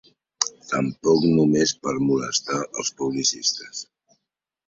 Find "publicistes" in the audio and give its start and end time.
3.03-3.85